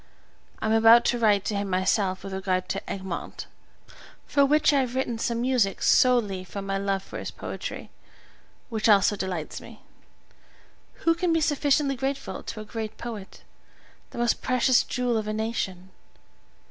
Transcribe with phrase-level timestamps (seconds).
[0.57, 3.45] I am about to write to him myself with regard to "Egmont,"
[4.25, 7.91] for which I have written some music solely from my love for his poetry,
[8.69, 9.83] which always delights me.
[11.05, 13.43] Who can be sufficiently grateful to a great poet,
[14.09, 15.91] the most precious jewel of a nation!